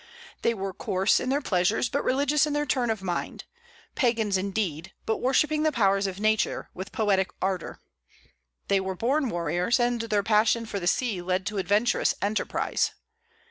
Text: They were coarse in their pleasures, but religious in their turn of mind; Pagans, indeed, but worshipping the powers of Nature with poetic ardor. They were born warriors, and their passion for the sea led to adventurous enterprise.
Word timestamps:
They 0.41 0.55
were 0.55 0.73
coarse 0.73 1.19
in 1.19 1.29
their 1.29 1.43
pleasures, 1.43 1.87
but 1.87 2.03
religious 2.03 2.47
in 2.47 2.53
their 2.53 2.65
turn 2.65 2.89
of 2.89 3.03
mind; 3.03 3.43
Pagans, 3.93 4.35
indeed, 4.35 4.93
but 5.05 5.17
worshipping 5.19 5.61
the 5.61 5.71
powers 5.71 6.07
of 6.07 6.19
Nature 6.19 6.71
with 6.73 6.91
poetic 6.91 7.29
ardor. 7.39 7.79
They 8.67 8.79
were 8.79 8.95
born 8.95 9.29
warriors, 9.29 9.79
and 9.79 10.01
their 10.01 10.23
passion 10.23 10.65
for 10.65 10.79
the 10.79 10.87
sea 10.87 11.21
led 11.21 11.45
to 11.45 11.59
adventurous 11.59 12.15
enterprise. 12.19 12.95